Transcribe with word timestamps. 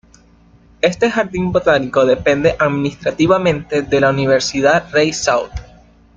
Este 0.81 1.11
jardín 1.11 1.51
botánico 1.51 2.07
depende 2.07 2.55
administrativamente 2.57 3.83
de 3.83 4.01
la 4.01 4.09
Universidad 4.09 4.89
Rey 4.91 5.13
Saud. 5.13 5.51